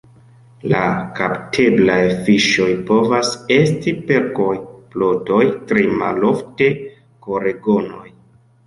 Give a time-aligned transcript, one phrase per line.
[0.69, 0.79] La
[1.19, 1.97] kapteblaj
[2.29, 4.51] fiŝoj povas esti perkoj,
[4.97, 6.73] plotoj, tre malofte
[7.29, 8.07] koregonoj.